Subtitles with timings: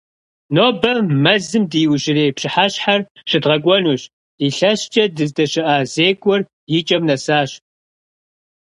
[0.55, 0.91] Нобэ
[1.23, 4.01] мэзым ди иужьрей пщыхьэщхьэр щыдгъэкӏуэнущ,
[4.45, 6.41] илъэскӀэ дыздэщыӀа зекӀуэр
[6.77, 7.51] и кӏэм нэсащ.